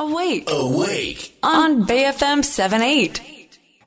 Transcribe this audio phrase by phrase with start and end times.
[0.00, 0.44] Awake.
[0.46, 1.32] Awake.
[1.42, 3.20] On BFM 78.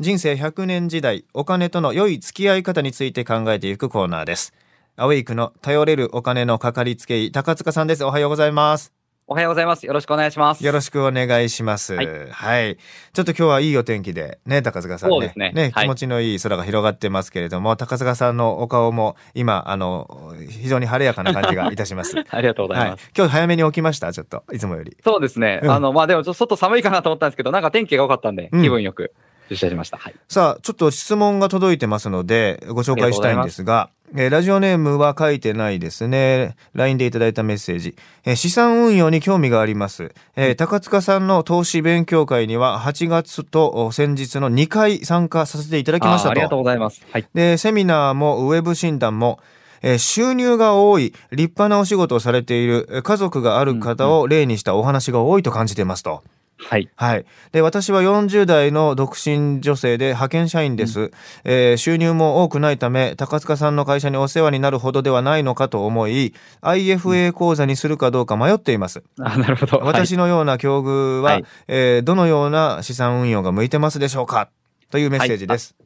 [0.00, 4.54] 人生100年時代お金との良い付き合い方について考えていくコーナーです
[4.96, 8.97] アウェイクの頼れるお金のかかりつけ医高塚さんですおはようございます
[9.30, 9.84] おはようございます。
[9.84, 10.64] よろしくお願いします。
[10.64, 11.94] よろしくお願いします。
[11.94, 12.76] ははいい。
[13.12, 15.14] ちょっと今日はいいお天気で、ね、高塚さんね。
[15.16, 22.14] そうですねはい気持ちのいい空が広がってますけれども、高塚さんのお顔も今、あの、非常に晴れやかな感じがいたします。
[22.30, 23.10] ありがとうございはいます。。
[23.14, 24.10] 今日早めに起きました？
[24.14, 24.96] ちょっと、いつもより。
[25.04, 25.60] そうですね。
[25.62, 29.12] うんあの、まあ、でもちょっと外寒いかなと思ったんですけど、なんか天気が良かったんで、うん気分よく
[29.48, 29.96] 出社しました。
[29.98, 30.14] はい。
[30.28, 36.56] さあ、ちょっと質問が届いてますので、ご紹介したいんですが、えーラジオネームは書いてないですね。
[36.72, 37.94] LINE でいただいたメッセージ。
[38.24, 40.14] えー資産運用に興味があります。
[40.34, 46.30] えー高塚さんの投資勉強会には8月とお先日の2回参加させていただきましたと。
[46.30, 47.02] ありがとうございます。
[47.12, 47.26] はい。
[47.34, 49.40] で、セミナーもウェブ診断も、
[49.82, 56.22] えー収入が多い、立派なお仕事をされているえー家族がある方を例にしたお話が多いと感じていますと。
[56.60, 56.88] はい。
[56.96, 57.24] はい。
[57.52, 61.12] で、私は40代の独身女性で派遣社員です。
[61.44, 69.02] えー収入も多くないため、高塚さんの会社にお世話になるほどではないのかと思い、IFA 講座にするかどうか迷っています。
[69.20, 69.78] あ、なるほど。
[69.78, 74.50] はい私のような境遇は、はいえーどのような資産運用が向いてますでしょうか？
[74.90, 75.76] というメッセージです。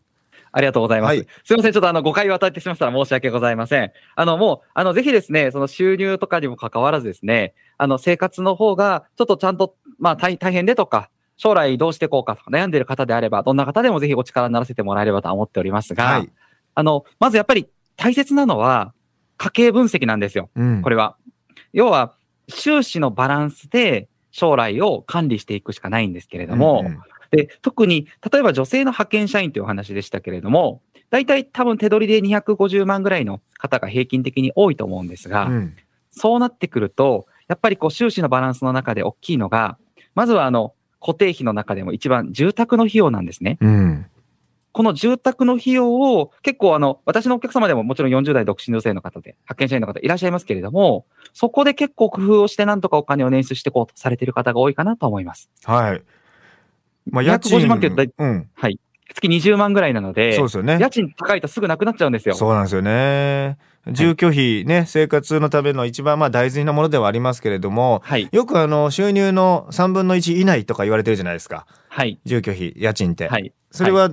[0.54, 1.10] ありがとうございます。
[1.10, 1.72] はいすいません。
[1.72, 3.90] ちょっとあの、誤解を与えてしまったら申し訳ございません。
[4.16, 16.30] あの、もう、あの、ぜひですね、その収入とかにも関わらずですね、あの、生活の方が、ちょっとちゃんと、まあ、大大変でとか、将来どうしていこうかとか悩んでいる方であれば、どんな方でもぜひお力にならせてもらえればと思っておりますが、はい。
[16.74, 18.92] あの、まずやっぱり大切なのは、
[19.38, 20.50] 家計分析なんですよ。
[20.56, 21.16] うんこれは。
[21.72, 22.14] 要は、
[22.48, 35.76] 収支のバランスで将来を管理していくしかないんですけれども、うんうんで、特に、例えば女性の派遣社員というお話でしたけれども、大体多分手取りで250万ぐらいの方が平均的に多いと思うんですが、うん
[36.14, 39.78] そうなってくると、やっぱりこう収支のバランスの中で大きいのが、
[40.14, 43.58] まずはあの、固定費の中でも一番住宅の費用なんですね。
[43.60, 44.06] うん
[44.72, 55.50] この住宅の費用を結構あの、私のお客様でももちろん40代独身女性の方で、派遣社員の方いらっしゃいますけれども、そこで結構工夫をしてなんとかお金を捻出していこうとされている方が多いかなと思います。
[55.64, 56.02] はい。
[57.10, 58.48] まあ、250万って言ったらうん。
[58.54, 58.80] はい。
[59.14, 60.78] 月20万ぐらいなので、そうですよね。
[60.80, 62.34] 家賃高いとすぐなくなっちゃうんですよ。
[62.34, 63.58] そうなんですよね。
[63.90, 68.28] 住居費ね、生活のための一番まあ大事なものではありますけれども、はい。
[68.30, 71.66] よくあの収入の3分の1以内とか言われてるじゃないですか。
[71.88, 72.20] はい。
[72.24, 73.28] 住居費、家賃って。
[73.28, 73.52] はい。
[73.74, 74.10] それは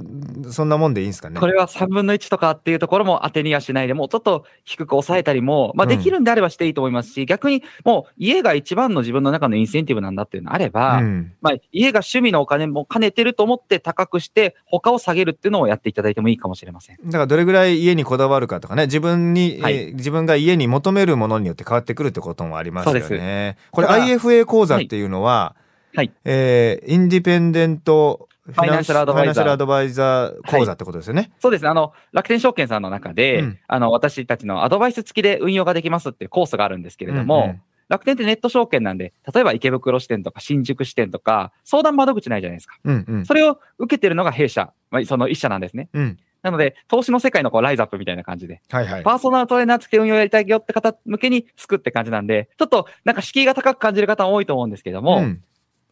[0.51, 1.37] そんなもんでいいんですかね？
[1.37, 11.33] これは3分の1とかっていうところも当てにはしないで、もうちょっと低く抑えたりも、まあうんできるんであればしていいと思いますし、逆にもう家が一番の自分の中のインセンティブなんだっていうのがあれば、うん。
[11.41, 16.97] まあ家が趣味のお金も兼ねてると思って高くして、他を下げるっていうのをやっていただいてもいいかもしれません。
[17.03, 23.57] だからどれぐらい家にこだわるかとかね、自分に、はいえー自分が家に求めるものによって変わってくるってこともありますよね。
[23.71, 25.55] これ IFA 講座っていうのは、
[25.95, 26.11] はい。
[26.25, 31.31] えーインディペンデントフファイナンシャルアドバイザーイザー講座ってことですよね。
[31.39, 31.69] そうですね。
[31.69, 42.77] あの、楽天証券さんの中で、うんあの、私たちのアドバイス付きで運用ができますっていうコースがあるんですけれども、うんうん楽天ってネット証券なんで、例えば池袋支店とか新宿支店とか、相談窓口ないじゃないですか。
[42.83, 45.89] うんうんそれを受けてるのが弊社、まあ、その一社なんですね。
[45.93, 46.17] うん。
[46.41, 49.03] なので、投資の世界のこうライズアップみたいな感じで、はいはい。
[49.03, 55.41] パーソナルトレーナー付きで運用やりたいよって方向けに作って感じなんで、ちょっとなんか敷居が高く感じる方も多いと思うんですけども、ん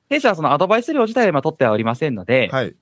[0.09, 2.75] 弊社はそのアドバイス料自体は今取ってはおりませんので、はい。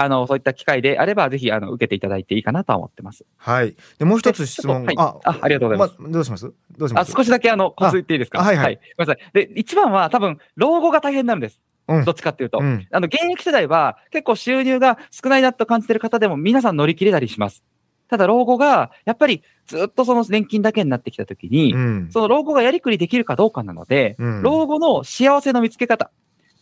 [0.00, 3.24] あの、そういった機会であれば、ぜひ、あの、受けていただいていいかなとは思ってます。
[3.36, 3.74] はい。
[3.98, 6.52] で、もう一つ質問はいあありがとうございますどうします？
[6.78, 7.10] どうしあ、ます？
[7.10, 8.38] 少しだけあの、コツ言っていいですか？
[8.40, 9.30] あはいはいごめんなさい。
[9.32, 11.60] で、一番は多分、老後が大変なんです。
[11.88, 12.58] うんどっちかっていうと。
[12.60, 12.86] うん。
[12.90, 17.64] あの、現役世代は結構収入が少ないなと感じてる方でも皆さん乗り切れたりします。
[18.08, 22.08] ただ老後が、やっぱりずっとその年金だけになってきたときに、うん。
[22.10, 26.10] その老後がやりくりできるかどうかなので、うん老後の幸せの見つけ方、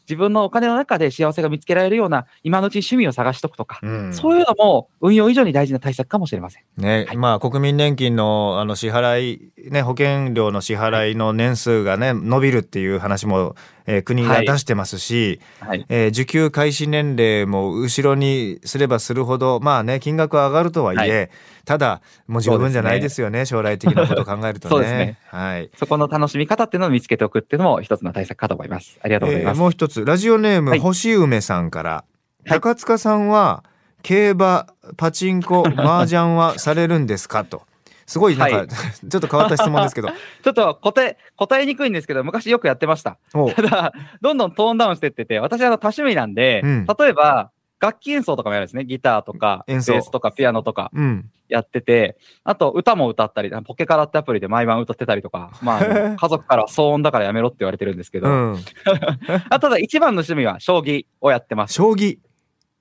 [0.08, 6.62] 自分のお金の中で幸せが見つけられるような今のうちに趣味を探しとくとか、うんそういうのも運用以上に大事な対策かもしれません。
[6.76, 13.56] ね、まあ国民年金のあの支払い、ね、保険料の支払いの年数がね、伸びるっていう話も、
[13.86, 15.84] えー国が出してますし、はい。
[15.88, 21.30] えー受給開始年齢も後ろにすればするほど、まあね、金額は上がるとはいえ、
[21.64, 24.70] ただ、もう十分じゃないですよね、将来的なことを考えるとね。
[24.74, 25.70] そうですねはい。
[25.76, 28.98] そこの楽しみ方っていうのを見つけておくっていうのも一つの対策かと思います。
[29.02, 29.56] ありがとうございます。
[29.56, 30.78] えーもう一つ、ラジオネーム、はい。
[30.80, 32.04] 星梅さんから、は
[32.46, 32.50] い。
[32.50, 33.64] 高塚さんは、
[34.02, 34.66] 競馬、
[34.96, 37.44] パチンコ、 麻雀はされるんですか？
[37.44, 37.62] と。
[38.06, 38.68] すごいなんか、はい。
[39.08, 40.08] ちょっと変わった質問ですけど。
[40.44, 43.18] ちょっと答え、答えにくいんですけど、昔よくやってました。
[43.34, 46.86] おただ、どんどんトーンダウンしてってて、私はあの多趣味なんで、うん。
[46.86, 48.84] 例えば、楽器演奏とかもやるんですね。
[48.84, 51.30] ギターとか、ベースとか、ピアノとかうん。
[51.48, 55.80] やってて、あと歌も歌ったり、ポケカラってアプリで毎晩歌ってたりとか、まあ
[56.16, 58.56] 家族から騒音だからやめろって言われてるんですけど、うん。
[59.48, 61.74] あただ一番の趣味は将棋をやってます。
[61.74, 62.18] 将棋。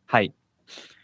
[0.07, 0.33] はい。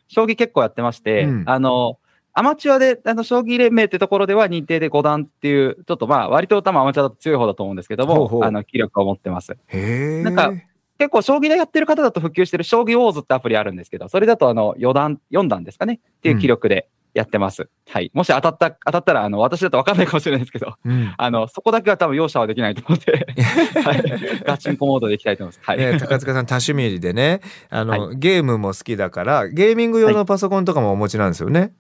[0.08, 2.00] 将棋結構やってまして、うんあの、
[2.34, 9.52] アマチュアで、あの、将棋連盟ってところでは認定で5段っていう、ちょっとまあ、割と多分アマチュアだと強い方だと思うんですけども、ほうほうあの、気力を持ってます。
[9.68, 10.24] へえ。
[10.24, 10.54] なんか
[11.02, 17.70] 結構、将棋でやってる方だと普及してる将棋ウォーズってアプリあるんですけど、それだとあの、4段、4段ですかねっていう気力でやってます。
[17.90, 18.12] はい。
[18.14, 21.12] もし当たった、当たったら、あの、私だと分かんないかもしれないですけど、うん。
[21.18, 23.28] あの、そこだけは多分容赦はできないと思って、
[23.84, 24.44] はい。
[24.46, 25.68] ガチンコモードでいきたいと思います。
[25.68, 25.80] はい。
[25.80, 31.74] ね、高塚さん多趣味でねあの、はゲームも好きだからゲーミング用のパソコンとかもお持ちなんですよね。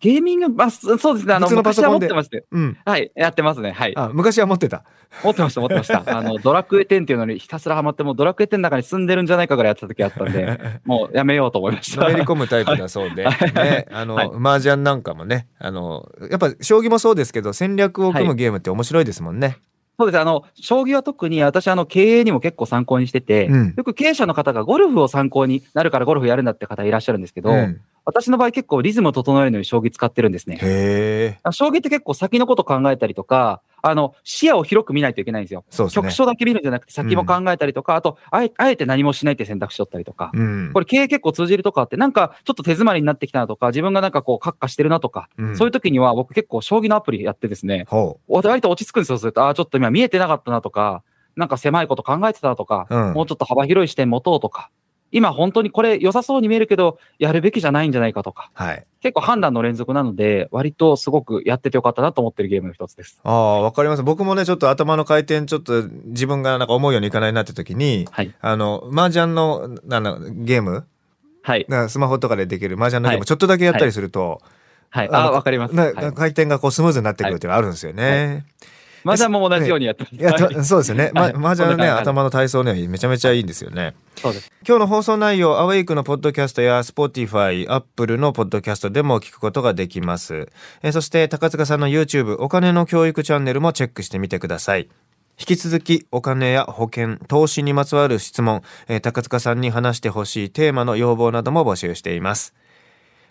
[0.00, 1.34] ゲーミング、まあ、そそうですね。
[1.34, 2.46] あの、昔は持ってまして。
[2.50, 2.78] うん。
[2.84, 3.12] はい。
[3.14, 3.70] やってますね。
[3.72, 3.92] はい。
[3.96, 4.82] あ昔は持ってた。
[5.22, 6.02] 持ってました、持ってました。
[6.16, 12.00] あの、ドラクエ10っていうのにひたすらハマって、もうドラクエ10の中に住んでるんじゃないかぐらいやってた時あったんで、 もうやめようと思いました。
[12.02, 19.58] のめり込むタイプだそうで、 はいね、あの、はい麻雀なんかもねあのやっぱ将棋もそうですけど戦略を組むゲームって面白いですもんね。
[19.98, 20.20] そうです。
[20.20, 30.56] あの、将棋は特に私、あの、経営にも結構参考にしてて、うんよく経営者の方がゴルフを参考になるからゴルフやるんだって方いらっしゃるんですけど、うん私の場合結構リズムを整えるのに将棋使ってるんですね。
[31.52, 35.64] 将棋って結構先のこと考えたりとか、あの、視野を広く見ないといけないんですよ。
[35.70, 36.02] そうですね。
[36.02, 40.70] 局所だけ見るんじゃなくて先も考えたりとか、あとあえ、あえて何もしないって選択肢取ったりとか、うん。
[40.72, 45.56] これ経営結構通じるとかあって、なんかちょっと手詰まりになってきたなとか、自分がなんかこう、閣下してるなとか、うん。
[45.56, 51.02] そういう時には僕結構将棋のアプリやってですね、ほ割と落ち着くんですよ、すると、ああ、ちょっと今見えてなかったなとか、
[51.36, 53.12] なんか狭いこと考えてたなとか、うん。
[53.14, 54.70] もうちょっと幅広い視点持とうとか、
[55.12, 58.62] 今本当にこれ良さそうに見えるけど、やるべきじゃないんじゃないかとか、う。
[58.62, 58.86] はい。
[59.00, 63.20] 結構判断の連続なので、割とすごくやっててよかったなと思ってるゲームの一つです。
[63.24, 64.02] ああ、わかります。
[64.02, 68.34] 僕もね、ちょっと頭の回転、ちょっと自分がなんか思うようにいかないなって時に、はい。
[68.40, 70.86] あの、麻雀の、なんだゲーム？
[71.42, 71.66] はい。
[71.68, 74.40] なスマホとかでできる麻雀のゲーム、はいちょっとだけやったりすると、
[74.90, 75.08] はい。
[75.08, 75.74] あのああ、わかります。
[75.74, 78.44] 回転がこうスムーズになってくるっていうのがあるんですよね。
[78.44, 80.14] マジャンも同じようにやってます。
[80.14, 81.10] いや、そうですよね。
[81.14, 83.94] ま、はい麻雀のね、頭の体操ね、めちゃめちゃいいんですよね。
[84.16, 84.52] そうです。
[84.66, 90.48] 今日の放送内容、アウェイクのポッドキャストや Spotify、Apple のポッドキャストでも聞くことができます。
[90.82, 94.88] えーそして、高塚さんの YouTube、お金の教育チャンネルもチェックしてみてください。
[95.38, 102.54] 引き続き、お金や保険、投資にまつわる質問、えー高塚さんに話してほしいテーマの要望なども募集しています。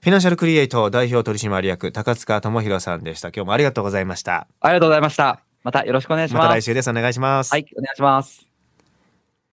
[0.01, 3.29] フィナンシャルクリエイト代表取締役、高塚智博さんでした。
[3.29, 4.47] 今日もありがとうございました。
[4.61, 5.48] ありがとうございました。
[5.63, 6.43] またよろしくお願いします。
[6.43, 6.89] また来週です。
[6.89, 7.51] お願いします。
[7.51, 8.48] はい、お願いします。